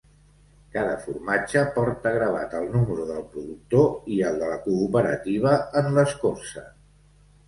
Cada 0.75 0.93
formatge 1.01 1.61
porta 1.75 2.13
gravat 2.15 2.55
el 2.59 2.65
número 2.75 3.05
del 3.09 3.21
productor 3.33 4.09
i 4.15 4.17
el 4.31 4.39
de 4.45 4.47
la 4.53 4.55
cooperativa 4.63 5.53
en 5.83 5.91
l'escorça. 5.99 6.65